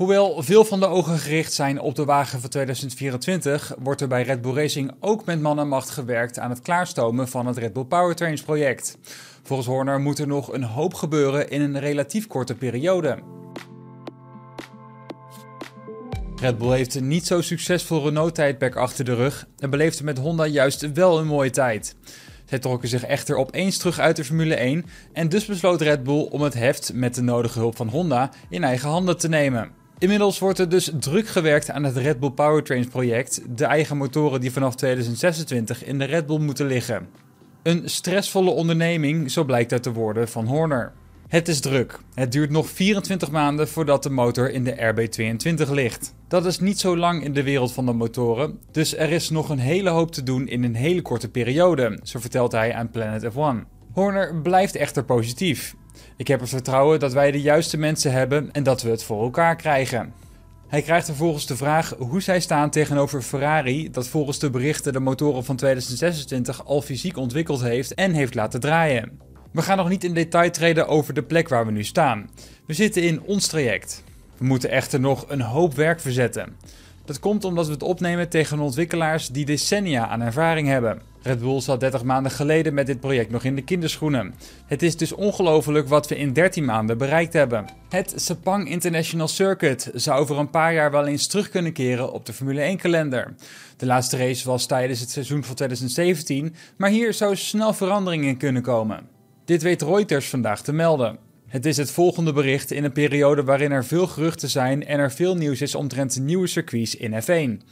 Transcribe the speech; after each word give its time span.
Hoewel 0.00 0.42
veel 0.42 0.64
van 0.64 0.80
de 0.80 0.86
ogen 0.86 1.18
gericht 1.18 1.52
zijn 1.52 1.80
op 1.80 1.94
de 1.94 2.04
wagen 2.04 2.40
van 2.40 2.50
2024, 2.50 3.74
wordt 3.78 4.00
er 4.00 4.08
bij 4.08 4.22
Red 4.22 4.40
Bull 4.40 4.54
Racing 4.54 4.92
ook 5.00 5.24
met 5.24 5.40
man 5.40 5.58
en 5.58 5.68
macht 5.68 5.90
gewerkt 5.90 6.38
aan 6.38 6.50
het 6.50 6.60
klaarstomen 6.60 7.28
van 7.28 7.46
het 7.46 7.56
Red 7.56 7.72
Bull 7.72 7.84
Powertrains 7.84 8.42
project. 8.42 8.98
Volgens 9.42 9.68
Horner 9.68 10.00
moet 10.00 10.18
er 10.18 10.26
nog 10.26 10.52
een 10.52 10.62
hoop 10.62 10.94
gebeuren 10.94 11.50
in 11.50 11.60
een 11.60 11.78
relatief 11.78 12.26
korte 12.26 12.54
periode. 12.54 13.18
Red 16.36 16.58
Bull 16.58 16.76
heeft 16.76 16.94
een 16.94 17.08
niet 17.08 17.26
zo 17.26 17.40
succesvol 17.40 18.04
Renault-tijdperk 18.04 18.76
achter 18.76 19.04
de 19.04 19.14
rug 19.14 19.46
en 19.58 19.70
beleefde 19.70 20.04
met 20.04 20.18
Honda 20.18 20.46
juist 20.46 20.92
wel 20.92 21.18
een 21.18 21.26
mooie 21.26 21.50
tijd. 21.50 21.94
Zij 22.44 22.58
trokken 22.58 22.88
zich 22.88 23.04
echter 23.04 23.36
opeens 23.36 23.78
terug 23.78 23.98
uit 23.98 24.16
de 24.16 24.24
Formule 24.24 24.54
1 24.54 24.84
en 25.12 25.28
dus 25.28 25.44
besloot 25.44 25.80
Red 25.80 26.02
Bull 26.02 26.28
om 26.30 26.42
het 26.42 26.54
heft 26.54 26.92
met 26.94 27.14
de 27.14 27.22
nodige 27.22 27.58
hulp 27.58 27.76
van 27.76 27.88
Honda 27.88 28.30
in 28.48 28.64
eigen 28.64 28.88
handen 28.88 29.18
te 29.18 29.28
nemen. 29.28 29.79
Inmiddels 30.00 30.38
wordt 30.38 30.58
er 30.58 30.68
dus 30.68 30.90
druk 31.00 31.28
gewerkt 31.28 31.70
aan 31.70 31.84
het 31.84 31.96
Red 31.96 32.20
Bull 32.20 32.30
Powertrains 32.30 32.86
project, 32.86 33.42
de 33.56 33.64
eigen 33.64 33.96
motoren 33.96 34.40
die 34.40 34.52
vanaf 34.52 34.74
2026 34.74 35.84
in 35.84 35.98
de 35.98 36.04
Red 36.04 36.26
Bull 36.26 36.38
moeten 36.38 36.66
liggen. 36.66 37.08
Een 37.62 37.82
stressvolle 37.84 38.50
onderneming, 38.50 39.30
zo 39.30 39.44
blijkt 39.44 39.72
uit 39.72 39.84
de 39.84 39.92
woorden 39.92 40.28
van 40.28 40.46
Horner. 40.46 40.92
Het 41.28 41.48
is 41.48 41.60
druk. 41.60 41.98
Het 42.14 42.32
duurt 42.32 42.50
nog 42.50 42.68
24 42.68 43.30
maanden 43.30 43.68
voordat 43.68 44.02
de 44.02 44.10
motor 44.10 44.50
in 44.50 44.64
de 44.64 44.94
RB22 44.94 45.70
ligt. 45.70 46.14
Dat 46.28 46.46
is 46.46 46.58
niet 46.58 46.80
zo 46.80 46.96
lang 46.96 47.24
in 47.24 47.32
de 47.32 47.42
wereld 47.42 47.72
van 47.72 47.86
de 47.86 47.92
motoren, 47.92 48.58
dus 48.70 48.96
er 48.96 49.10
is 49.10 49.30
nog 49.30 49.48
een 49.48 49.58
hele 49.58 49.90
hoop 49.90 50.12
te 50.12 50.22
doen 50.22 50.48
in 50.48 50.64
een 50.64 50.74
hele 50.74 51.02
korte 51.02 51.30
periode, 51.30 51.98
zo 52.02 52.20
vertelt 52.20 52.52
hij 52.52 52.74
aan 52.74 52.90
Planet 52.90 53.32
F1. 53.32 53.79
Horner 53.92 54.40
blijft 54.40 54.76
echter 54.76 55.04
positief. 55.04 55.74
Ik 56.16 56.28
heb 56.28 56.40
er 56.40 56.48
vertrouwen 56.48 57.00
dat 57.00 57.12
wij 57.12 57.30
de 57.30 57.40
juiste 57.40 57.76
mensen 57.76 58.12
hebben 58.12 58.52
en 58.52 58.62
dat 58.62 58.82
we 58.82 58.90
het 58.90 59.04
voor 59.04 59.22
elkaar 59.22 59.56
krijgen. 59.56 60.12
Hij 60.68 60.82
krijgt 60.82 61.06
vervolgens 61.06 61.46
de 61.46 61.56
vraag 61.56 61.94
hoe 61.98 62.22
zij 62.22 62.40
staan 62.40 62.70
tegenover 62.70 63.22
Ferrari, 63.22 63.90
dat 63.90 64.08
volgens 64.08 64.38
de 64.38 64.50
berichten 64.50 64.92
de 64.92 65.00
motoren 65.00 65.44
van 65.44 65.56
2026 65.56 66.64
al 66.64 66.82
fysiek 66.82 67.16
ontwikkeld 67.16 67.62
heeft 67.62 67.94
en 67.94 68.12
heeft 68.12 68.34
laten 68.34 68.60
draaien. 68.60 69.18
We 69.52 69.62
gaan 69.62 69.76
nog 69.76 69.88
niet 69.88 70.04
in 70.04 70.14
detail 70.14 70.50
treden 70.50 70.88
over 70.88 71.14
de 71.14 71.22
plek 71.22 71.48
waar 71.48 71.66
we 71.66 71.72
nu 71.72 71.84
staan. 71.84 72.30
We 72.66 72.72
zitten 72.74 73.02
in 73.02 73.22
ons 73.22 73.46
traject. 73.46 74.04
We 74.36 74.44
moeten 74.44 74.70
echter 74.70 75.00
nog 75.00 75.24
een 75.28 75.40
hoop 75.40 75.74
werk 75.74 76.00
verzetten. 76.00 76.56
Dat 77.04 77.20
komt 77.20 77.44
omdat 77.44 77.66
we 77.66 77.72
het 77.72 77.82
opnemen 77.82 78.28
tegen 78.28 78.60
ontwikkelaars 78.60 79.28
die 79.28 79.44
decennia 79.44 80.08
aan 80.08 80.20
ervaring 80.20 80.68
hebben. 80.68 81.09
Red 81.22 81.40
Bull 81.40 81.60
zat 81.60 81.80
30 81.80 82.04
maanden 82.04 82.32
geleden 82.32 82.74
met 82.74 82.86
dit 82.86 83.00
project 83.00 83.30
nog 83.30 83.44
in 83.44 83.54
de 83.54 83.62
kinderschoenen. 83.62 84.34
Het 84.66 84.82
is 84.82 84.96
dus 84.96 85.12
ongelooflijk 85.12 85.88
wat 85.88 86.08
we 86.08 86.16
in 86.16 86.32
13 86.32 86.64
maanden 86.64 86.98
bereikt 86.98 87.32
hebben. 87.32 87.64
Het 87.88 88.12
Sepang 88.16 88.68
International 88.68 89.28
Circuit 89.28 89.90
zou 89.94 90.20
over 90.20 90.38
een 90.38 90.50
paar 90.50 90.74
jaar 90.74 90.90
wel 90.90 91.06
eens 91.06 91.26
terug 91.26 91.48
kunnen 91.48 91.72
keren 91.72 92.12
op 92.12 92.26
de 92.26 92.32
Formule 92.32 92.60
1 92.60 92.76
kalender. 92.76 93.34
De 93.76 93.86
laatste 93.86 94.16
race 94.16 94.48
was 94.48 94.66
tijdens 94.66 95.00
het 95.00 95.10
seizoen 95.10 95.44
van 95.44 95.54
2017, 95.54 96.54
maar 96.76 96.90
hier 96.90 97.14
zou 97.14 97.36
snel 97.36 97.72
verandering 97.72 98.24
in 98.24 98.36
kunnen 98.36 98.62
komen. 98.62 99.08
Dit 99.44 99.62
weet 99.62 99.82
Reuters 99.82 100.28
vandaag 100.28 100.62
te 100.62 100.72
melden. 100.72 101.18
Het 101.50 101.66
is 101.66 101.76
het 101.76 101.90
volgende 101.90 102.32
bericht 102.32 102.70
in 102.70 102.84
een 102.84 102.92
periode 102.92 103.44
waarin 103.44 103.72
er 103.72 103.84
veel 103.84 104.06
geruchten 104.06 104.48
zijn 104.48 104.86
en 104.86 104.98
er 104.98 105.12
veel 105.12 105.36
nieuws 105.36 105.60
is 105.60 105.74
omtrent 105.74 106.20
nieuwe 106.20 106.46
circuits 106.46 106.96
in 106.96 107.22
F1. 107.22 107.66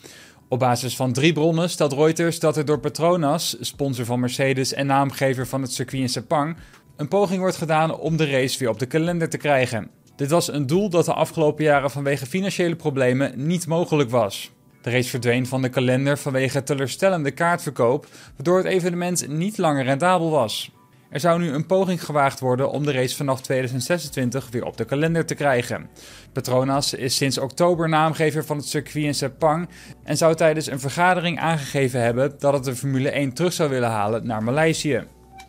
Op 0.50 0.58
basis 0.58 0.96
van 0.96 1.12
drie 1.12 1.32
bronnen 1.32 1.70
stelt 1.70 1.92
Reuters 1.92 2.38
dat 2.38 2.56
er 2.56 2.64
door 2.64 2.80
Petronas, 2.80 3.56
sponsor 3.60 4.04
van 4.04 4.20
Mercedes 4.20 4.72
en 4.72 4.86
naamgever 4.86 5.46
van 5.46 5.62
het 5.62 5.72
circuit 5.72 6.02
in 6.02 6.08
Sepang, 6.08 6.56
een 6.96 7.08
poging 7.08 7.40
wordt 7.40 7.56
gedaan 7.56 7.98
om 7.98 8.16
de 8.16 8.30
race 8.30 8.58
weer 8.58 8.68
op 8.68 8.78
de 8.78 8.86
kalender 8.86 9.28
te 9.28 9.36
krijgen. 9.36 9.90
Dit 10.16 10.30
was 10.30 10.52
een 10.52 10.66
doel 10.66 10.88
dat 10.90 11.04
de 11.04 11.12
afgelopen 11.12 11.64
jaren 11.64 11.90
vanwege 11.90 12.26
financiële 12.26 12.76
problemen 12.76 13.46
niet 13.46 13.66
mogelijk 13.66 14.10
was. 14.10 14.50
De 14.82 14.90
race 14.90 15.08
verdween 15.08 15.46
van 15.46 15.62
de 15.62 15.68
kalender 15.68 16.18
vanwege 16.18 16.62
teleurstellende 16.62 17.30
kaartverkoop, 17.30 18.06
waardoor 18.36 18.56
het 18.56 18.66
evenement 18.66 19.28
niet 19.28 19.58
langer 19.58 19.84
rendabel 19.84 20.30
was. 20.30 20.70
Er 21.10 21.20
zou 21.20 21.40
nu 21.40 21.52
een 21.52 21.66
poging 21.66 22.04
gewaagd 22.04 22.40
worden 22.40 22.70
om 22.70 22.84
de 22.84 22.92
race 22.92 23.16
vanaf 23.16 23.40
2026 23.40 24.48
weer 24.50 24.64
op 24.64 24.76
de 24.76 24.84
kalender 24.84 25.26
te 25.26 25.34
krijgen. 25.34 25.88
Petronas 26.32 26.94
is 26.94 27.16
sinds 27.16 27.38
oktober 27.38 27.88
naamgever 27.88 28.44
van 28.44 28.56
het 28.56 28.66
circuit 28.66 29.04
in 29.04 29.14
Sepang 29.14 29.68
en 30.04 30.16
zou 30.16 30.34
tijdens 30.34 30.66
een 30.66 30.80
vergadering 30.80 31.38
aangegeven 31.38 32.00
hebben 32.02 32.34
dat 32.38 32.52
het 32.52 32.64
de 32.64 32.76
Formule 32.76 33.10
1 33.10 33.32
terug 33.32 33.52
zou 33.52 33.70
willen 33.70 33.90
halen 33.90 34.26
naar 34.26 34.42
Maleisië. 34.42 35.04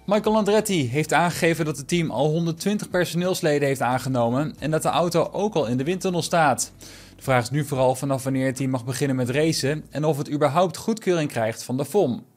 Michael 0.06 0.36
Andretti 0.36 0.90
heeft 0.90 1.14
aangegeven 1.14 1.66
dat 1.66 1.78
het 1.78 1.88
team 1.88 2.12
al 2.12 2.30
120 2.30 2.90
personeelsleden 2.90 3.68
heeft 3.68 3.82
aangenomen 3.82 4.56
en 4.60 4.72
dat 4.72 4.82
de 4.82 4.90
auto 4.90 5.30
ook 5.32 5.56
al 5.56 5.66
in 5.66 5.78
de 5.78 5.84
windtunnel 5.84 6.22
staat. 6.22 6.74
De 7.16 7.24
vraag 7.24 7.44
is 7.44 7.50
nu 7.50 7.66
vooral 7.66 7.96
vanaf 7.96 8.24
wanneer 8.24 8.46
het 8.46 8.56
team 8.56 8.70
mag 8.70 8.86
beginnen 8.86 9.16
met 9.16 9.30
racen 9.30 9.86
en 9.90 10.06
of 10.06 10.18
het 10.18 10.32
überhaupt 10.32 10.78
goedkeuring 10.78 11.30
krijgt 11.30 11.64
van 11.64 11.78
de 11.78 11.86
FOM. 11.86 12.29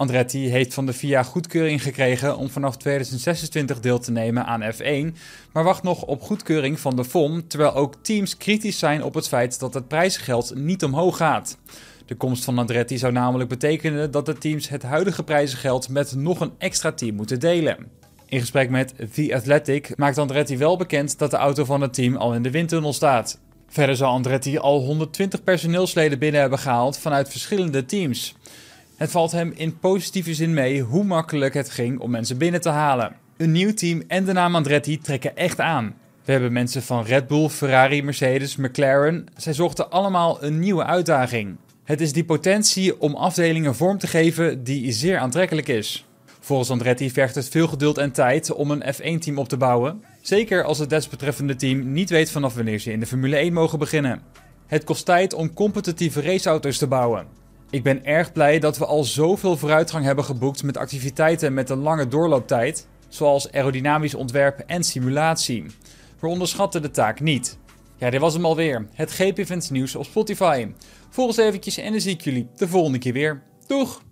Andretti 0.00 0.48
heeft 0.48 0.74
van 0.74 0.86
de 0.86 0.92
FIA 0.92 1.22
goedkeuring 1.22 1.82
gekregen 1.82 2.36
om 2.36 2.50
vanaf 2.50 2.76
2026 2.76 3.80
deel 3.80 3.98
te 3.98 4.10
nemen 4.10 4.46
aan 4.46 4.62
F1, 4.62 5.16
maar 5.52 5.64
wacht 5.64 5.82
nog 5.82 6.02
op 6.02 6.22
goedkeuring 6.22 6.80
van 6.80 6.96
de 6.96 7.04
FOM, 7.04 7.48
terwijl 7.48 7.74
ook 7.74 7.94
teams 8.02 8.36
kritisch 8.36 8.78
zijn 8.78 9.04
op 9.04 9.14
het 9.14 9.28
feit 9.28 9.60
dat 9.60 9.74
het 9.74 9.88
prijzengeld 9.88 10.54
niet 10.54 10.84
omhoog 10.84 11.16
gaat. 11.16 11.58
De 12.06 12.14
komst 12.14 12.44
van 12.44 12.58
Andretti 12.58 12.98
zou 12.98 13.12
namelijk 13.12 13.48
betekenen 13.48 14.10
dat 14.10 14.26
de 14.26 14.38
teams 14.38 14.68
het 14.68 14.82
huidige 14.82 15.22
prijzengeld 15.22 15.88
met 15.88 16.14
nog 16.14 16.40
een 16.40 16.52
extra 16.58 16.92
team 16.92 17.14
moeten 17.14 17.40
delen. 17.40 17.86
In 18.26 18.40
gesprek 18.40 18.70
met 18.70 18.94
The 19.14 19.34
Athletic 19.34 19.96
maakt 19.96 20.18
Andretti 20.18 20.58
wel 20.58 20.76
bekend 20.76 21.18
dat 21.18 21.30
de 21.30 21.36
auto 21.36 21.64
van 21.64 21.80
het 21.80 21.94
team 21.94 22.16
al 22.16 22.34
in 22.34 22.42
de 22.42 22.50
windtunnel 22.50 22.92
staat. 22.92 23.40
Verder 23.68 23.96
zou 23.96 24.10
Andretti 24.10 24.58
al 24.58 24.80
120 24.80 25.44
personeelsleden 25.44 26.18
binnen 26.18 26.40
hebben 26.40 26.58
gehaald 26.58 26.98
vanuit 26.98 27.28
verschillende 27.28 27.84
teams. 27.84 28.34
Het 29.00 29.10
valt 29.10 29.32
hem 29.32 29.52
in 29.56 29.78
positieve 29.78 30.34
zin 30.34 30.54
mee 30.54 30.80
hoe 30.80 31.04
makkelijk 31.04 31.54
het 31.54 31.70
ging 31.70 32.00
om 32.00 32.10
mensen 32.10 32.38
binnen 32.38 32.60
te 32.60 32.68
halen. 32.68 33.16
Een 33.36 33.52
nieuw 33.52 33.74
team 33.74 34.02
en 34.06 34.24
de 34.24 34.32
naam 34.32 34.54
Andretti 34.54 34.98
trekken 34.98 35.36
echt 35.36 35.60
aan. 35.60 35.94
We 36.24 36.32
hebben 36.32 36.52
mensen 36.52 36.82
van 36.82 37.04
Red 37.04 37.26
Bull, 37.26 37.48
Ferrari, 37.48 38.02
Mercedes, 38.02 38.56
McLaren. 38.56 39.26
Zij 39.36 39.52
zochten 39.52 39.90
allemaal 39.90 40.44
een 40.44 40.58
nieuwe 40.58 40.84
uitdaging. 40.84 41.56
Het 41.84 42.00
is 42.00 42.12
die 42.12 42.24
potentie 42.24 43.00
om 43.00 43.14
afdelingen 43.14 43.74
vorm 43.74 43.98
te 43.98 44.06
geven 44.06 44.64
die 44.64 44.92
zeer 44.92 45.18
aantrekkelijk 45.18 45.68
is. 45.68 46.06
Volgens 46.40 46.70
Andretti 46.70 47.10
vergt 47.10 47.34
het 47.34 47.48
veel 47.48 47.68
geduld 47.68 47.98
en 47.98 48.12
tijd 48.12 48.52
om 48.52 48.70
een 48.70 48.84
F1-team 48.94 49.38
op 49.38 49.48
te 49.48 49.56
bouwen. 49.56 50.04
Zeker 50.20 50.64
als 50.64 50.78
het 50.78 50.90
desbetreffende 50.90 51.56
team 51.56 51.92
niet 51.92 52.10
weet 52.10 52.30
vanaf 52.30 52.54
wanneer 52.54 52.78
ze 52.78 52.92
in 52.92 53.00
de 53.00 53.06
Formule 53.06 53.36
1 53.36 53.52
mogen 53.52 53.78
beginnen. 53.78 54.22
Het 54.66 54.84
kost 54.84 55.04
tijd 55.04 55.34
om 55.34 55.54
competitieve 55.54 56.20
raceauto's 56.20 56.78
te 56.78 56.86
bouwen. 56.86 57.39
Ik 57.70 57.82
ben 57.82 58.04
erg 58.04 58.32
blij 58.32 58.58
dat 58.58 58.78
we 58.78 58.86
al 58.86 59.04
zoveel 59.04 59.56
vooruitgang 59.56 60.04
hebben 60.04 60.24
geboekt 60.24 60.62
met 60.62 60.76
activiteiten 60.76 61.54
met 61.54 61.70
een 61.70 61.78
lange 61.78 62.08
doorlooptijd, 62.08 62.86
zoals 63.08 63.52
aerodynamisch 63.52 64.14
ontwerp 64.14 64.58
en 64.66 64.84
simulatie. 64.84 65.64
We 66.20 66.26
onderschatten 66.26 66.82
de 66.82 66.90
taak 66.90 67.20
niet. 67.20 67.58
Ja, 67.96 68.10
dit 68.10 68.20
was 68.20 68.34
hem 68.34 68.44
alweer. 68.44 68.86
Het 68.94 69.12
GP 69.12 69.38
Events 69.38 69.70
nieuws 69.70 69.96
op 69.96 70.04
Spotify. 70.04 70.72
Volg 71.10 71.26
ons 71.28 71.36
eventjes 71.36 71.76
en 71.76 71.92
dan 71.92 72.00
zie 72.00 72.12
ik 72.12 72.20
jullie 72.20 72.48
de 72.56 72.68
volgende 72.68 72.98
keer 72.98 73.12
weer. 73.12 73.42
Doeg! 73.66 74.02